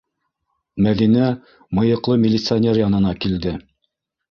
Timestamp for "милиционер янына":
2.23-3.15